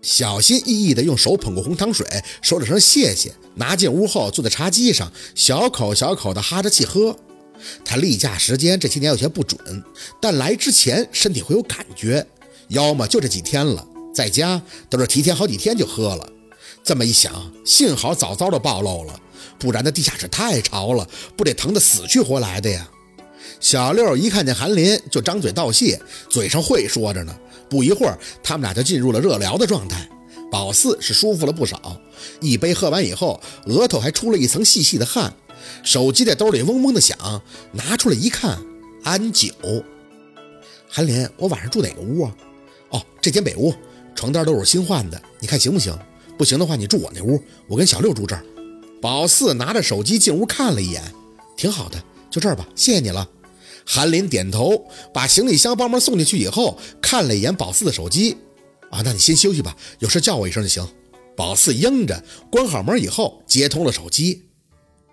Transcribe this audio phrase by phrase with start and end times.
[0.00, 2.06] 小心翼翼地用手捧过红糖水，
[2.40, 7.16] 说了声谢谢，拿进屋后坐在茶几上，小口小口地哈着气喝。
[7.84, 9.82] 他例假时间这些年有些不准，
[10.20, 12.24] 但来之前身体会有感觉，
[12.68, 13.84] 要么就这几天了，
[14.14, 16.32] 在家都是提前好几天就喝了。
[16.84, 19.20] 这么一想，幸好早早的暴露了，
[19.58, 21.06] 不然那地下室太潮了，
[21.36, 22.88] 不得疼得死去活来的呀！
[23.60, 27.36] 小六一看见韩林就张嘴道谢，嘴上会说着呢。
[27.68, 30.08] 不一会儿，他们俩就进入了热聊的状态。
[30.50, 32.00] 宝四是舒服了不少，
[32.40, 35.32] 一杯喝完以后，额头还出了一层细细的汗。
[35.82, 37.42] 手机在兜里嗡嗡的响，
[37.72, 38.58] 拿出来一看，
[39.04, 39.52] 安九。
[40.88, 42.34] 韩林，我晚上住哪个屋啊？
[42.90, 43.74] 哦，这间北屋，
[44.14, 45.96] 床单都是新换的，你看行不行？
[46.38, 48.42] 不行的话，你住我那屋，我跟小六住这儿。
[49.02, 51.02] 宝四拿着手机进屋看了一眼，
[51.56, 53.28] 挺好的，就这儿吧，谢谢你了。
[53.90, 58.36] 韩林点头，把行李箱帮忙送进去以后，看了一眼宝四的手机，
[58.90, 60.86] 啊，那你先休息吧，有事叫我一声就行。
[61.34, 64.44] 宝四应着，关好门以后接通了手机。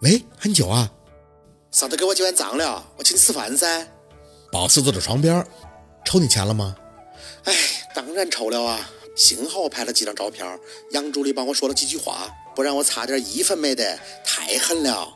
[0.00, 0.90] 喂，很久啊，
[1.70, 3.86] 上头给我结完账了，我请你吃饭噻。
[4.50, 5.46] 宝四坐在床边，
[6.06, 6.74] 抽你钱了吗？
[7.44, 7.54] 哎，
[7.94, 8.90] 当然抽了啊！
[9.14, 10.46] 幸好我拍了几张照片，
[10.92, 15.12] 杨助理帮我说了几句话，不然我差点一分没得，太狠了。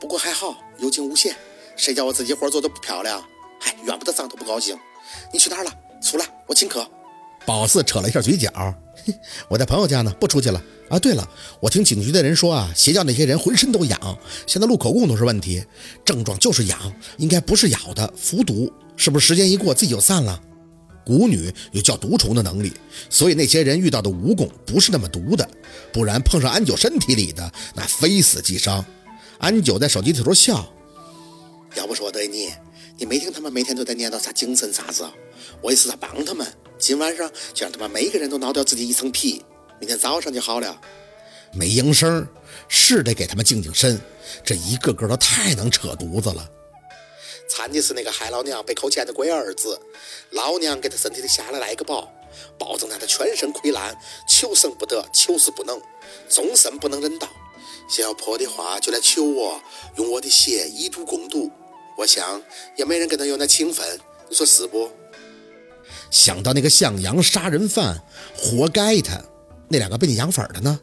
[0.00, 1.36] 不过还好有惊无险，
[1.76, 3.22] 谁叫我自己活做的不漂亮？
[3.62, 4.76] 哎，怨不得上头不高兴。
[5.32, 5.72] 你去哪儿了？
[6.02, 6.86] 出来，我请客。
[7.46, 8.50] 宝四扯了一下嘴角，
[9.48, 10.62] 我在朋友家呢，不出去了。
[10.88, 11.28] 啊，对了，
[11.60, 15.62] 我听警局的人说啊，邪教那些人浑身都痒，现在录口供都是问题，
[16.04, 16.78] 症状就是痒，
[17.18, 20.40] 应该不是咬的，服毒，是不是时间一过自己就散了？
[21.06, 22.72] 蛊女有叫毒虫的能力，
[23.10, 25.46] 所以那些人遇到的蜈蚣不是那么毒的，
[25.92, 28.82] 不然碰上安九身体里的，那非死即伤。
[29.38, 30.66] 安九在手机里头笑，
[31.74, 32.52] 要不说对你，
[32.98, 35.08] 你没听他们每天都在念叨啥精神啥子？
[35.60, 36.46] 我也是在帮他们，
[36.78, 39.44] 今晚上就让他们每个人都挠掉自己一层皮。
[39.80, 40.80] 明天早上就好了，
[41.52, 42.26] 没应声，
[42.68, 44.00] 是得给他们净净身。
[44.44, 46.48] 这一个个都太能扯犊子了。
[47.48, 49.78] 惨的是那个害老娘被扣钱的龟儿子，
[50.30, 52.10] 老娘给他身体里下了来个宝，
[52.58, 53.96] 保证他的全身溃烂，
[54.28, 55.80] 求生不得，求死不能，
[56.28, 57.28] 终身不能人道。
[57.88, 59.60] 想要破的话，就来求我，
[59.96, 61.50] 用我的血以毒攻毒。
[61.96, 62.42] 我想
[62.76, 63.86] 也没人跟他有那情分，
[64.28, 64.90] 你说是不？
[66.10, 68.02] 想到那个向阳杀人犯，
[68.36, 69.20] 活该他。
[69.68, 70.80] 那两个被你养粉的呢？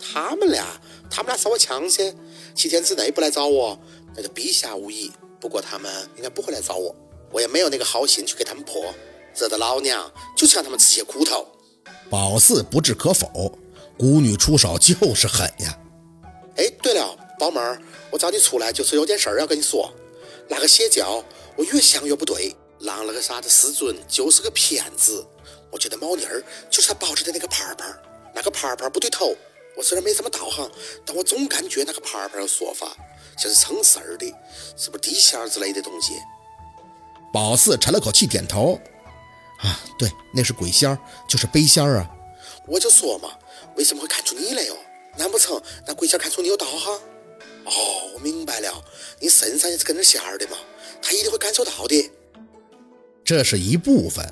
[0.00, 0.64] 他们俩，
[1.10, 2.14] 他们俩烧我枪去！
[2.54, 3.78] 七天之内不来找我，
[4.14, 5.10] 那就陛下无疑。
[5.40, 6.94] 不过他们应该不会来找我，
[7.32, 8.94] 我也没有那个好心去给他们破。
[9.36, 11.46] 惹得老娘就是让他们吃些苦头。
[12.08, 13.58] 宝四不置可否，
[13.98, 15.78] 孤女出手就是狠呀！
[16.56, 17.80] 哎，对了，宝妹儿，
[18.10, 19.92] 我找你出来就是有件事要跟你说。
[20.48, 21.24] 那个邪教，
[21.56, 25.26] 我越想越不对，狼那个啥子师尊就是个骗子。
[25.70, 27.92] 我觉得猫腻儿就是他抱着的那个牌牌，
[28.34, 29.34] 那个牌牌不对头。
[29.76, 30.70] 我虽然没什么道行，
[31.04, 32.96] 但我总感觉那个牌牌的说法
[33.36, 34.26] 像是撑事儿的，
[34.76, 36.12] 是不是地仙之类的东西？
[37.32, 38.78] 宝四沉了口气，点头。
[39.58, 42.08] 啊，对，那是鬼仙儿，就是背仙儿啊。
[42.68, 43.30] 我就说嘛，
[43.76, 44.76] 为什么会看出你来哟？
[45.16, 46.92] 难不成那鬼仙看出你有道行？
[47.64, 48.84] 哦，我明白了，
[49.20, 50.56] 你身上也是跟着仙儿的嘛，
[51.00, 52.10] 他一定会感受到的。
[53.24, 54.26] 这是一部分。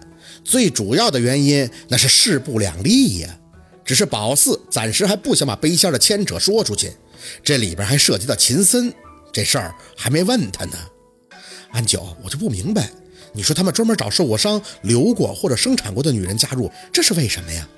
[0.44, 3.38] 最主要的原因，那是势不两立呀。
[3.84, 6.92] 只是宝四暂时还不想把背仙的牵扯说出去，
[7.42, 8.92] 这里边还涉及到秦森
[9.32, 10.76] 这事儿，还没问他呢。
[11.70, 12.90] 安九，我就不明白，
[13.32, 17.68] 你说他们专门找受过伤、流过或者生产过的女人加入，这是为什么呀？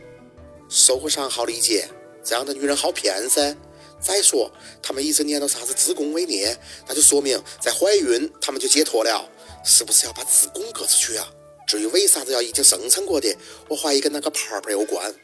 [0.69, 1.89] 受过伤好理解，
[2.23, 3.57] 这样的女人好骗噻。
[4.05, 6.57] 再说，他们一直念叨啥子子宫萎裂，
[6.87, 9.27] 那就说明在怀孕，他们就解脱了，
[9.65, 11.27] 是不是要把子宫割出去啊？
[11.67, 13.35] 至于为啥子要已经生产过的，
[13.69, 15.15] 我怀疑跟那个牌牌有关。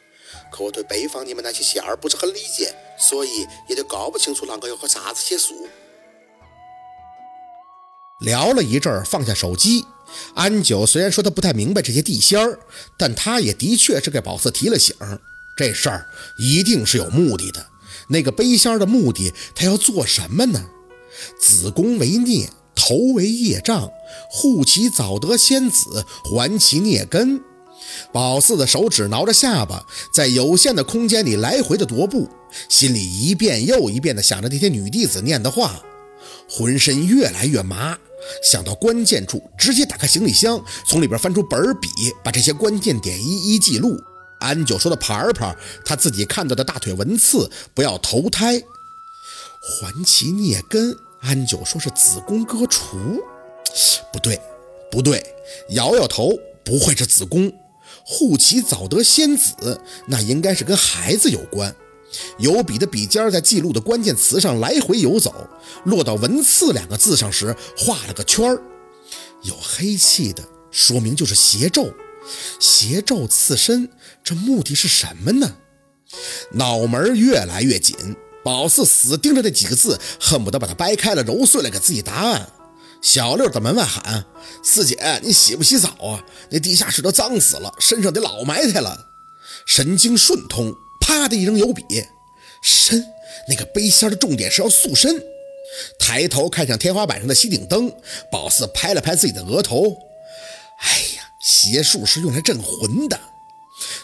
[0.51, 5.67] 可我对北方你们那些仙儿不是很理解，所以也就搞不清楚啷个要和啥子邪术。
[8.21, 9.85] 聊了一阵儿，放下手机。
[10.35, 12.59] 安九虽然说他不太明白这些地仙儿，
[12.97, 14.95] 但他也的确是给宝四提了醒，
[15.55, 17.70] 这事儿一定是有目的的。
[18.11, 20.63] 那个背仙的目的，他要做什么呢？
[21.39, 22.49] 子宫为孽。
[22.73, 23.91] 头为业障，
[24.31, 27.39] 护其早得仙子，还其孽根。
[28.11, 32.27] 宝四的手指挠着下巴，在有限的空间里来回的踱步，
[32.69, 35.83] 心里一遍又一遍的想着那些女弟子念的话，
[36.49, 37.95] 浑身越来越麻。
[38.41, 41.87] 想到关键处，直接打开行李箱，从里边翻出本笔，
[42.23, 43.95] 把这些关键点一一记录。
[44.41, 45.55] 安九说的牌牌，
[45.85, 48.61] 他自己看到的大腿纹刺，不要投胎，
[49.61, 50.97] 还其孽根。
[51.21, 53.21] 安九说是子宫割除，
[54.11, 54.41] 不对，
[54.89, 55.23] 不对，
[55.69, 56.31] 摇摇头，
[56.65, 57.53] 不会是子宫，
[58.03, 61.75] 护其早得仙子，那应该是跟孩子有关。
[62.39, 65.47] 有笔的笔尖在记录的关键词上来回游走，
[65.85, 68.59] 落到“文刺”两个字上时，画了个圈儿。
[69.43, 71.93] 有黑气的，说明就是邪咒。
[72.59, 73.89] 邪咒刺身，
[74.23, 75.57] 这目的是什么呢？
[76.53, 77.95] 脑门越来越紧，
[78.43, 82.49] 宝四死盯着那几个字，恨不得把它掰开了揉碎了给自己答案。
[83.01, 84.25] 小六在门外喊
[84.63, 86.23] ：“四姐，你洗不洗澡啊？
[86.49, 89.07] 那地下室都脏死了，身上得老埋汰了。”
[89.65, 91.83] 神经顺通，啪的一扔油笔，
[92.61, 93.03] 身
[93.47, 95.23] 那个背仙的重点是要塑身。
[95.97, 97.91] 抬头看向天花板上的吸顶灯，
[98.31, 99.95] 宝四拍了拍自己的额头：“，
[101.43, 103.19] 邪术是用来镇魂的。”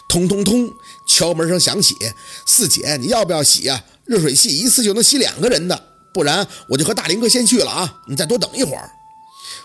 [0.08, 0.70] 通通通，
[1.06, 1.96] 敲门声响起
[2.44, 3.84] ：“四姐，你要不要洗呀？
[4.04, 8.00] 热水器一次就能洗两个人的。”不然我就和大林哥先去了啊！
[8.08, 8.90] 你再多等一会儿。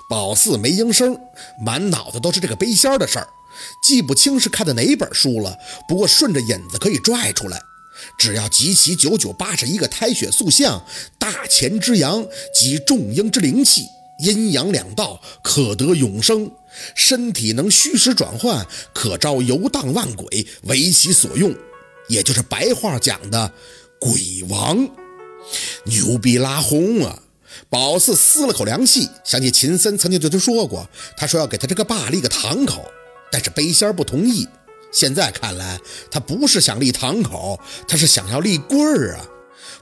[0.08, 1.18] 宝四没应声，
[1.66, 3.28] 满脑子都是这个背仙的事儿，
[3.82, 5.58] 记不清是看的哪本书了。
[5.88, 7.60] 不过顺着引子可以拽出来，
[8.20, 10.86] 只要集齐九九八十一个胎血塑像，
[11.18, 12.24] 大乾之阳
[12.54, 13.88] 及众阴之灵气，
[14.24, 16.50] 阴阳两道可得永生，
[16.96, 21.54] 身体能虚实转换，可招游荡万鬼为其所用，
[22.08, 23.52] 也就是白话讲的
[24.00, 24.90] 鬼王。
[25.84, 27.20] 牛逼拉轰啊！
[27.70, 32.86] 宝四撕了口凉气，想起秦森曾经对他说过，他说要给他这个爸立个堂口，
[33.30, 34.48] 但是背仙不同意。
[34.92, 35.80] 现在看来，
[36.10, 39.26] 他不是想立堂口，他是想要立棍儿啊！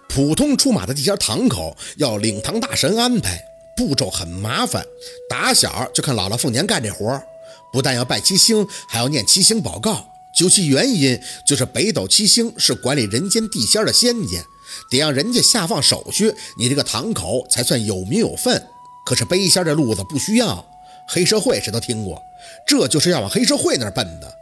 [0.09, 3.41] 普通出马的地仙堂口要领堂大神安排，
[3.75, 4.85] 步骤很麻烦，
[5.29, 7.23] 打小就看姥姥凤年干这活儿，
[7.71, 10.07] 不但要拜七星，还要念七星宝告。
[10.33, 14.37] 究其原因，就是北斗七星是管理人间地仙的仙家。
[14.89, 18.65] 得让人家下放手续，你这个堂口才算有名有份。
[19.05, 20.65] 可是背仙这路子不需要，
[21.07, 22.21] 黑社会谁都听过，
[22.65, 24.33] 这就是要往黑社会那儿奔的。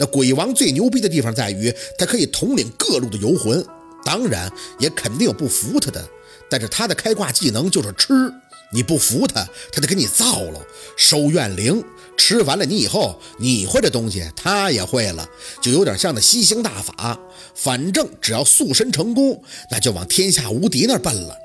[0.00, 3.64] 那鬼王最牛逼的地方在于，他可以统领各路的游魂，
[4.04, 6.04] 当然也肯定有不服他的。
[6.50, 8.32] 但是他的开挂技能就是吃，
[8.72, 10.60] 你不服他，他得给你造了
[10.96, 11.82] 收怨灵。
[12.16, 15.28] 吃完了你以后，你会这东西，他也会了，
[15.60, 17.18] 就有点像那吸星大法。
[17.54, 21.36] 反正只要塑身成功，那就往天下无敌那儿奔了。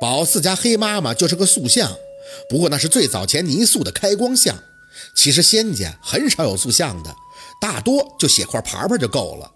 [0.00, 1.92] 宝四家黑妈妈就是个塑像，
[2.48, 4.56] 不过那是最早前泥塑的开光像。
[5.14, 7.14] 其实仙家很少有塑像的，
[7.60, 9.50] 大多就写块牌牌就够了。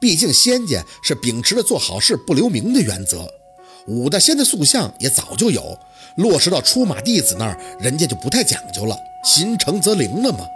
[0.00, 3.28] 毕竟仙家是秉持着做好事不留名的原则。
[3.88, 5.78] 五大仙的塑像也早就有，
[6.16, 8.98] 落实到出马弟子那儿，人家就不太讲究了。
[9.24, 10.46] 心诚则灵了嘛？